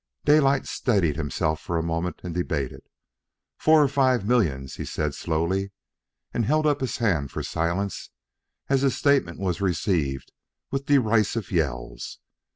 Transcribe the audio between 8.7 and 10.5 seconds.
his statement was received